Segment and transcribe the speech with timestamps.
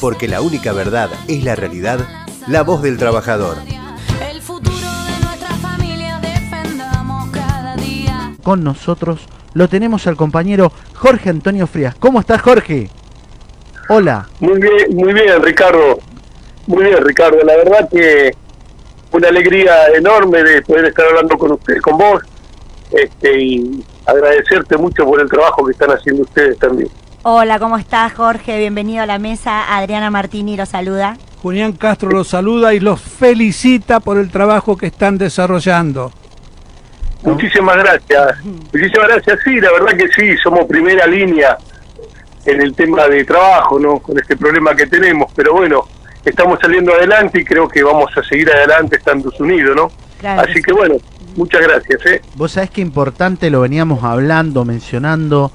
[0.00, 2.00] porque la única verdad es la realidad,
[2.46, 3.56] la voz del trabajador.
[4.30, 8.34] El futuro de nuestra familia defendamos cada día.
[8.42, 9.20] Con nosotros
[9.54, 11.94] lo tenemos al compañero Jorge Antonio Frías.
[11.96, 12.90] ¿Cómo estás, Jorge?
[13.88, 14.28] Hola.
[14.40, 15.98] Muy bien, muy bien, Ricardo.
[16.66, 17.38] Muy bien, Ricardo.
[17.44, 18.32] La verdad que
[19.12, 22.22] una alegría enorme de poder estar hablando con usted, con vos,
[22.92, 26.88] este, y agradecerte mucho por el trabajo que están haciendo ustedes también.
[27.30, 28.56] Hola, ¿cómo estás, Jorge?
[28.58, 29.76] Bienvenido a la mesa.
[29.76, 31.18] Adriana Martini lo saluda.
[31.42, 36.10] Julián Castro los saluda y los felicita por el trabajo que están desarrollando.
[37.24, 38.42] Muchísimas gracias.
[38.72, 39.40] Muchísimas gracias.
[39.44, 41.58] Sí, la verdad que sí, somos primera línea
[42.46, 43.98] en el tema de trabajo, ¿no?
[43.98, 45.82] Con este problema que tenemos, pero bueno,
[46.24, 49.90] estamos saliendo adelante y creo que vamos a seguir adelante estando unidos, ¿no?
[50.18, 50.48] Claro.
[50.48, 50.94] Así que bueno,
[51.36, 52.22] muchas gracias, ¿eh?
[52.36, 55.52] Vos sabés que importante lo veníamos hablando, mencionando,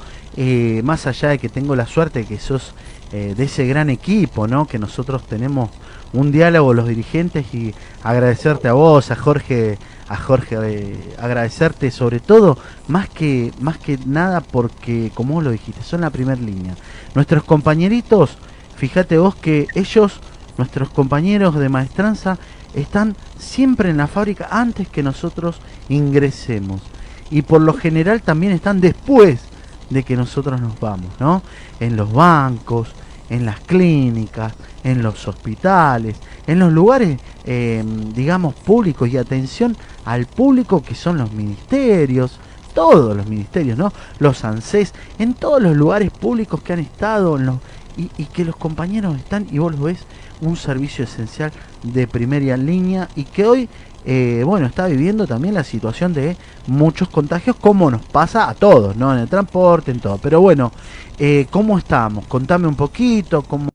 [0.84, 2.74] más allá de que tengo la suerte de que sos
[3.16, 4.66] eh, de ese gran equipo, ¿no?
[4.66, 5.70] Que nosotros tenemos
[6.14, 7.72] un diálogo los dirigentes y
[8.02, 9.78] agradecerte a vos, a Jorge,
[10.08, 15.52] a Jorge, eh, agradecerte sobre todo, más que, más que nada porque, como vos lo
[15.52, 16.74] dijiste, son la primera línea.
[17.14, 18.36] Nuestros compañeritos,
[18.78, 20.20] fíjate vos que ellos,
[20.58, 22.40] nuestros compañeros de maestranza,
[22.74, 26.82] están siempre en la fábrica antes que nosotros ingresemos.
[27.30, 29.53] Y por lo general también están después
[29.94, 31.42] de que nosotros nos vamos, ¿no?
[31.80, 32.94] En los bancos,
[33.30, 37.84] en las clínicas, en los hospitales, en los lugares, eh,
[38.14, 42.40] digamos, públicos y atención al público que son los ministerios,
[42.74, 43.94] todos los ministerios, ¿no?
[44.20, 47.58] Los ANSES, en todos los lugares públicos que han estado, en los,
[47.98, 50.00] y, y que los compañeros están, y vos lo ves,
[50.42, 51.52] un servicio esencial
[51.84, 53.70] de primera línea y que hoy,
[54.06, 56.36] eh, bueno, está viviendo también la situación de
[56.68, 59.14] muchos contagios, como nos pasa a todos, ¿no?
[59.14, 60.18] En el transporte, en todo.
[60.18, 60.72] Pero bueno,
[61.18, 62.26] eh, ¿cómo estamos?
[62.28, 63.70] Contame un poquito, cómo,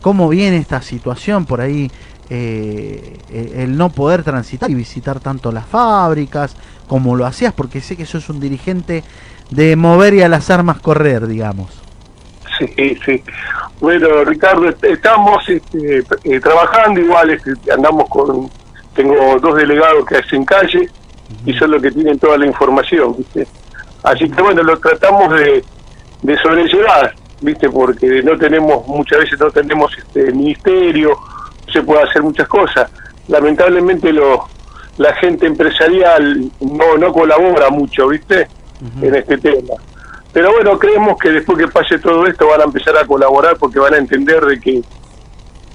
[0.00, 1.90] cómo viene esta situación por ahí,
[2.32, 3.18] eh,
[3.56, 8.06] el no poder transitar y visitar tanto las fábricas como lo hacías, porque sé que
[8.06, 9.04] sos un dirigente
[9.50, 11.89] de mover y a las armas correr, digamos.
[12.76, 13.22] Sí, sí.
[13.80, 18.50] Bueno, Ricardo, est- estamos este, eh, trabajando igual, este, andamos con,
[18.94, 20.88] tengo dos delegados que hacen calle
[21.46, 23.46] y son los que tienen toda la información, ¿viste?
[24.02, 25.64] Así que bueno, lo tratamos de,
[26.22, 27.70] de sobrellevar, ¿viste?
[27.70, 31.10] Porque no tenemos, muchas veces no tenemos este ministerio,
[31.66, 32.90] no se puede hacer muchas cosas.
[33.28, 34.48] Lamentablemente lo,
[34.98, 38.48] la gente empresarial no, no colabora mucho, ¿viste?
[39.02, 39.74] En este tema.
[40.32, 43.78] Pero bueno, creemos que después que pase todo esto van a empezar a colaborar porque
[43.78, 44.82] van a entender de que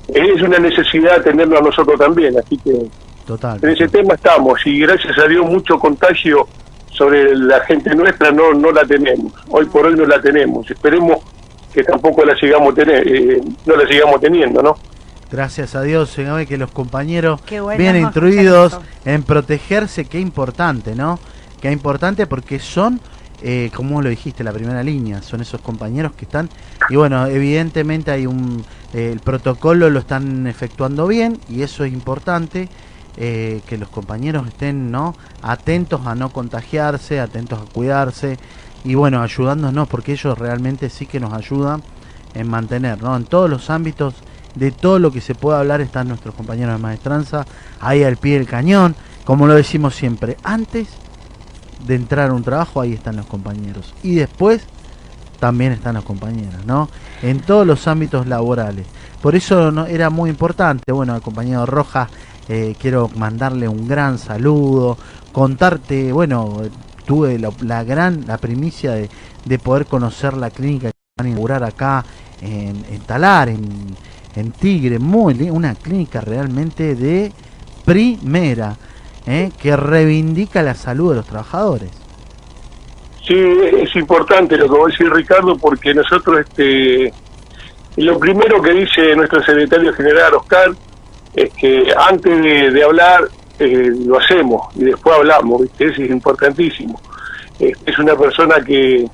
[0.07, 2.37] es una necesidad tenerlo a nosotros también.
[2.37, 2.87] Así que
[3.25, 3.59] Total.
[3.61, 6.47] en ese tema estamos y gracias a Dios mucho contagio
[6.91, 9.33] sobre la gente nuestra no no la tenemos.
[9.49, 10.69] Hoy por hoy no la tenemos.
[10.71, 11.17] Esperemos
[11.73, 14.77] que tampoco la sigamos tener, eh, no la sigamos teniendo, ¿no?
[15.29, 16.15] Gracias a Dios,
[16.47, 21.19] que los compañeros bueno bien instruidos en protegerse, qué importante, ¿no?
[21.61, 23.01] Qué importante porque son,
[23.47, 26.49] eh, como lo dijiste, la primera línea, son esos compañeros que están,
[26.89, 31.93] y bueno, evidentemente hay un, eh, el protocolo lo están efectuando bien y eso es
[31.93, 32.69] importante,
[33.17, 35.15] eh, que los compañeros estén, ¿no?
[35.43, 38.39] Atentos a no contagiarse, atentos a cuidarse
[38.83, 41.83] y bueno, ayudándonos porque ellos realmente sí que nos ayudan
[42.33, 43.15] en mantener, ¿no?
[43.15, 44.15] En todos los ámbitos
[44.55, 47.45] de todo lo que se pueda hablar están nuestros compañeros de maestranza
[47.79, 50.87] ahí al pie del cañón, como lo decimos siempre, antes
[51.85, 54.65] de entrar a un trabajo ahí están los compañeros y después
[55.39, 56.89] también están los compañeros, ¿no?
[57.21, 58.85] En todos los ámbitos laborales.
[59.21, 62.09] Por eso no, era muy importante, bueno, al compañero Rojas
[62.47, 64.97] eh, quiero mandarle un gran saludo,
[65.31, 66.61] contarte, bueno,
[67.05, 69.09] tuve la, gran, la primicia de,
[69.45, 72.05] de poder conocer la clínica que van a inaugurar acá
[72.41, 73.95] en, en Talar, en,
[74.35, 77.31] en Tigre, muy una clínica realmente de
[77.83, 78.75] primera,
[79.27, 79.51] ¿eh?
[79.61, 81.91] que reivindica la salud de los trabajadores.
[83.27, 87.11] Sí, es importante lo que vos decís, Ricardo, porque nosotros, este,
[87.97, 90.71] lo primero que dice nuestro secretario general, Oscar,
[91.33, 93.27] es que antes de, hablar
[93.59, 95.85] eh, lo hacemos y después hablamos, ¿viste?
[95.85, 97.01] Eso es importantísimo.
[97.59, 99.07] Eh, es una persona que,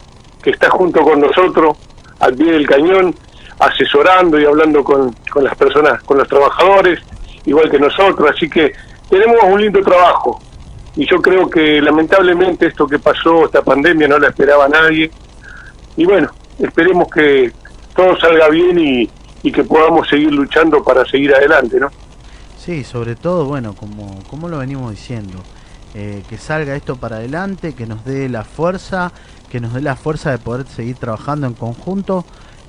[0.44, 1.78] que está junto con nosotros,
[2.20, 3.16] al pie del cañón,
[3.60, 7.00] asesorando y hablando con, con las personas, con los trabajadores,
[7.46, 8.74] igual que nosotros, así que
[9.12, 10.42] tenemos un lindo trabajo
[10.96, 15.12] y yo creo que lamentablemente esto que pasó, esta pandemia, no la esperaba nadie.
[15.98, 17.52] Y bueno, esperemos que
[17.94, 19.10] todo salga bien y,
[19.44, 21.90] y que podamos seguir luchando para seguir adelante, ¿no?
[22.58, 25.40] Sí, sobre todo, bueno, como, como lo venimos diciendo,
[25.94, 29.12] eh, que salga esto para adelante, que nos dé la fuerza,
[29.50, 32.24] que nos dé la fuerza de poder seguir trabajando en conjunto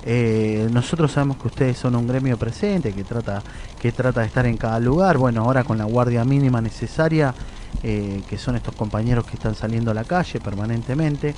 [0.05, 3.41] Eh, nosotros sabemos que ustedes son un gremio presente que trata,
[3.79, 5.17] que trata de estar en cada lugar.
[5.17, 7.33] Bueno, ahora con la guardia mínima necesaria,
[7.81, 11.35] eh, que son estos compañeros que están saliendo a la calle permanentemente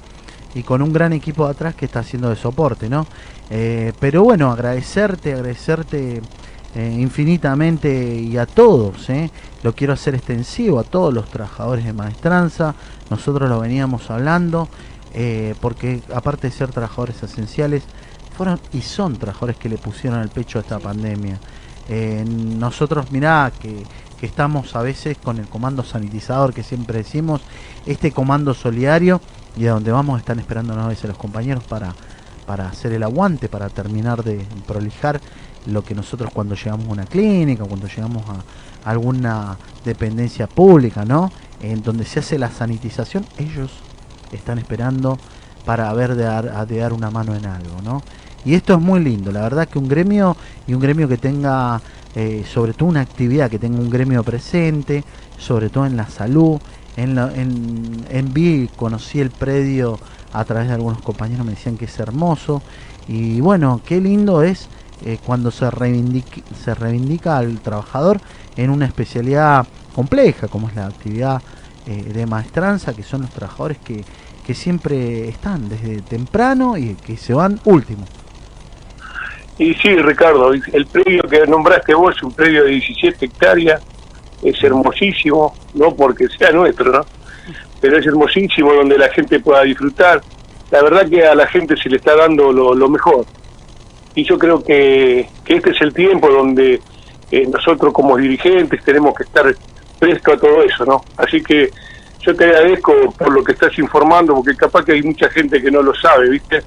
[0.56, 3.06] y con un gran equipo de atrás que está haciendo de soporte, ¿no?
[3.50, 6.21] Eh, pero bueno, agradecerte, agradecerte
[6.77, 9.07] infinitamente y a todos,
[9.63, 12.75] lo quiero hacer extensivo a todos los trabajadores de maestranza,
[13.09, 14.67] nosotros lo veníamos hablando,
[15.62, 17.83] porque aparte de ser trabajadores esenciales,
[18.35, 21.39] fueron y son trabajadores que le pusieron el pecho a esta pandemia.
[21.87, 23.83] Eh, nosotros, mirá, que,
[24.19, 27.41] que estamos a veces con el comando sanitizador que siempre decimos,
[27.85, 29.21] este comando solidario,
[29.57, 31.93] y a donde vamos están esperando a veces los compañeros para,
[32.45, 35.21] para hacer el aguante, para terminar de prolijar
[35.65, 41.31] lo que nosotros cuando llegamos a una clínica, cuando llegamos a alguna dependencia pública, ¿no?
[41.61, 43.71] En donde se hace la sanitización, ellos
[44.31, 45.17] están esperando
[45.65, 48.03] para ver de dar, de dar una mano en algo, ¿no?
[48.45, 51.81] Y esto es muy lindo, la verdad que un gremio y un gremio que tenga
[52.15, 55.03] eh, sobre todo una actividad, que tenga un gremio presente,
[55.38, 56.59] sobre todo en la salud,
[56.95, 60.00] en, la, en, en vi, conocí el predio
[60.31, 62.62] a través de algunos compañeros, me decían que es hermoso,
[63.07, 64.69] y bueno, qué lindo es
[65.03, 68.21] eh, cuando se reivindica, se reivindica al trabajador
[68.56, 71.41] en una especialidad compleja, como es la actividad
[71.85, 74.03] eh, de maestranza, que son los trabajadores que,
[74.45, 78.06] que siempre están desde temprano y que se van último.
[79.57, 83.81] Y sí, Ricardo, el predio que nombraste vos es un predio de 17 hectáreas,
[84.44, 87.06] es hermosísimo, no porque sea nuestro, ¿no?
[87.80, 90.21] Pero es hermosísimo donde la gente pueda disfrutar.
[90.71, 93.25] La verdad que a la gente se le está dando lo, lo mejor.
[94.13, 96.81] Y yo creo que, que, este es el tiempo donde
[97.31, 99.56] eh, nosotros como dirigentes tenemos que estar
[100.00, 101.03] presto a todo eso, ¿no?
[101.18, 101.71] Así que
[102.25, 105.69] yo te agradezco por lo que estás informando, porque capaz que hay mucha gente que
[105.69, 106.63] no lo sabe, ¿viste?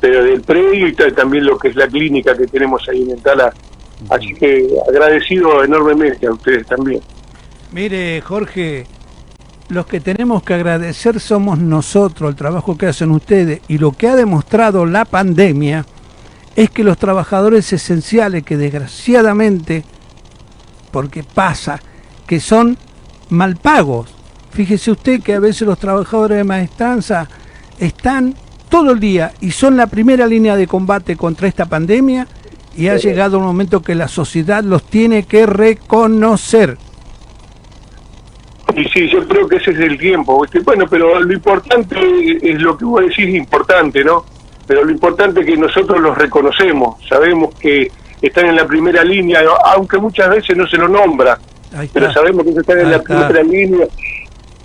[0.00, 3.52] Pero del predio y también lo que es la clínica que tenemos ahí en Entala.
[4.10, 7.00] Así que agradecido enormemente a ustedes también.
[7.72, 8.86] Mire, Jorge,
[9.68, 14.08] los que tenemos que agradecer somos nosotros, el trabajo que hacen ustedes, y lo que
[14.08, 15.86] ha demostrado la pandemia
[16.56, 19.84] es que los trabajadores esenciales, que desgraciadamente,
[20.90, 21.80] porque pasa,
[22.26, 22.76] que son
[23.28, 24.15] mal pagos,
[24.56, 27.28] fíjese usted que a veces los trabajadores de maestranza
[27.78, 28.34] están
[28.70, 32.26] todo el día y son la primera línea de combate contra esta pandemia
[32.74, 36.78] y ha llegado un momento que la sociedad los tiene que reconocer.
[38.74, 40.42] Y sí, yo creo que ese es el tiempo.
[40.64, 41.96] Bueno, pero lo importante
[42.42, 44.24] es lo que vos decís, importante, ¿no?
[44.66, 47.90] Pero lo importante es que nosotros los reconocemos, sabemos que
[48.22, 51.38] están en la primera línea, aunque muchas veces no se lo nombra,
[51.92, 53.86] pero sabemos que están en la primera línea.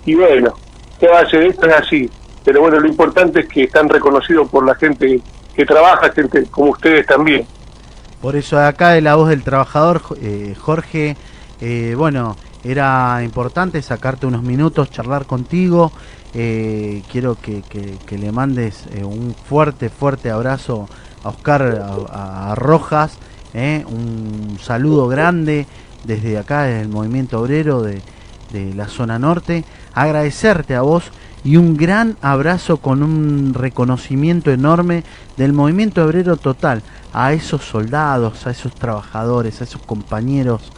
[0.04, 0.54] Y bueno,
[0.98, 1.42] ¿qué va a hacer?
[1.44, 2.10] Esto es así.
[2.44, 5.20] Pero bueno, lo importante es que están reconocidos por la gente
[5.54, 7.46] que trabaja, gente como ustedes también.
[8.20, 11.16] Por eso acá de la voz del trabajador, eh, Jorge,
[11.60, 15.92] eh, bueno, era importante sacarte unos minutos, charlar contigo.
[16.34, 20.88] Eh, quiero que, que- le mandes un fuerte, fuerte abrazo
[21.24, 23.18] a Oscar a, Rojas,
[23.86, 25.66] un saludo grande
[26.04, 28.00] desde acá, desde el movimiento obrero de,
[28.52, 29.64] de la zona norte.
[29.94, 31.04] Agradecerte a vos
[31.44, 35.04] y un gran abrazo con un reconocimiento enorme
[35.36, 36.82] del movimiento obrero total
[37.12, 40.72] a esos soldados, a esos trabajadores, a esos compañeros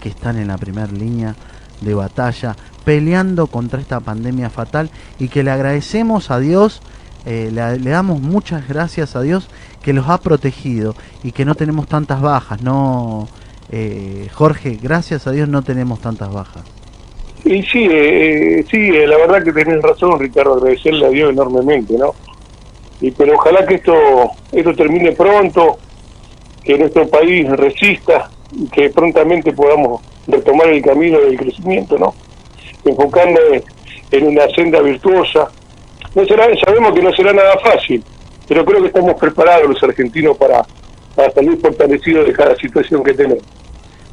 [0.00, 1.34] que están en la primera línea
[1.80, 6.82] de batalla peleando contra esta pandemia fatal y que le agradecemos a Dios,
[7.24, 9.48] eh, le, le damos muchas gracias a Dios
[9.82, 13.28] que los ha protegido y que no tenemos tantas bajas, no
[13.72, 16.62] eh, Jorge, gracias a Dios no tenemos tantas bajas.
[17.50, 21.94] Y sí, eh, sí, eh, la verdad que tenés razón, Ricardo, agradecerle a Dios enormemente,
[21.98, 22.14] ¿no?
[23.00, 23.92] Y pero ojalá que esto
[24.52, 25.76] esto termine pronto,
[26.62, 32.14] que nuestro país resista y que prontamente podamos retomar el camino del crecimiento, ¿no?
[32.84, 33.40] Enfocando
[34.12, 35.50] en una senda virtuosa.
[36.14, 38.04] No será, sabemos que no será nada fácil,
[38.46, 40.64] pero creo que estamos preparados los argentinos para,
[41.16, 43.42] para salir fortalecidos de cada situación que tenemos.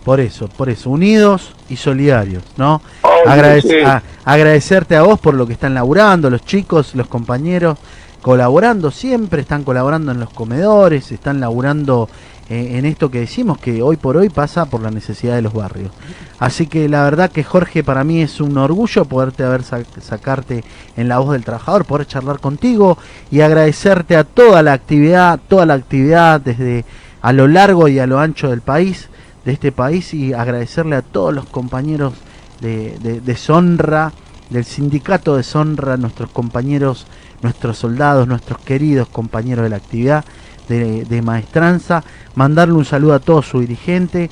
[0.07, 2.81] Por eso, por eso, unidos y solidarios, ¿no?
[3.03, 3.79] Ay, Agradec- sí.
[3.85, 7.77] a- agradecerte a vos por lo que están laburando, los chicos, los compañeros,
[8.21, 12.07] colaborando, siempre están colaborando en los comedores, están laburando
[12.49, 15.51] eh, en esto que decimos que hoy por hoy pasa por la necesidad de los
[15.53, 15.91] barrios.
[16.39, 20.63] Así que la verdad que Jorge, para mí es un orgullo poderte haber sa- sacarte
[20.95, 22.97] en la voz del trabajador, poder charlar contigo
[23.29, 26.85] y agradecerte a toda la actividad, toda la actividad desde
[27.21, 29.09] a lo largo y a lo ancho del país,
[29.47, 32.11] de este país y agradecerle a todos los compañeros
[32.59, 34.11] de, de, de Sonra,
[34.49, 37.07] del sindicato de Sonra, nuestros compañeros,
[37.41, 40.25] nuestros soldados, nuestros queridos compañeros de la actividad,
[40.67, 42.03] de, de Maestranza,
[42.35, 44.29] mandarle un saludo a todos sus dirigentes,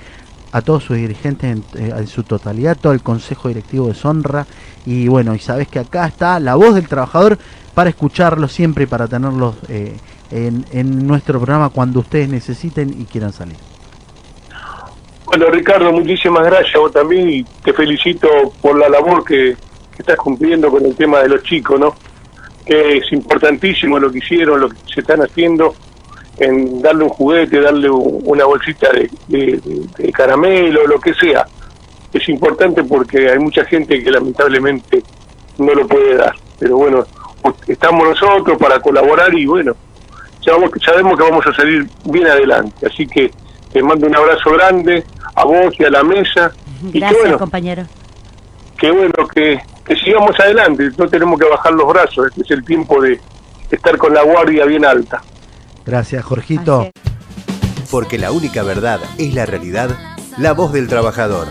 [0.51, 4.45] a todos sus dirigentes en, eh, en su totalidad, todo el Consejo Directivo de Sonra.
[4.85, 7.39] Y bueno, y sabes que acá está la voz del trabajador
[7.73, 9.95] para escucharlos siempre y para tenerlos eh,
[10.29, 13.74] en, en nuestro programa cuando ustedes necesiten y quieran salir.
[15.37, 18.29] Bueno, Ricardo, muchísimas gracias vos también y te felicito
[18.61, 19.57] por la labor que,
[19.99, 21.93] estás cumpliendo con el tema de los chicos, ¿no?
[22.65, 25.75] Que es importantísimo lo que hicieron, lo que se están haciendo
[26.37, 29.59] en darle un juguete, darle un- una bolsita de, de-
[29.97, 31.45] de- caramelo, lo que sea.
[32.13, 35.03] Es importante porque hay mucha gente que lamentablemente
[35.57, 36.33] no lo puede dar.
[36.59, 37.03] Pero bueno,
[37.67, 39.75] estamos nosotros para colaborar y bueno,
[40.41, 42.87] sabemos que vamos a salir bien adelante.
[42.87, 43.29] Así que
[43.73, 45.03] te mando un abrazo grande
[45.35, 46.51] a vos y a la mesa.
[46.87, 47.83] Y que Gracias, bueno, compañero.
[48.77, 52.63] que bueno, que, que sigamos adelante, no tenemos que bajar los brazos, este es el
[52.65, 53.19] tiempo de
[53.71, 55.21] estar con la guardia bien alta.
[55.85, 56.89] Gracias, Jorgito.
[57.91, 59.89] Porque la única verdad es la realidad,
[60.37, 61.47] la voz del trabajador.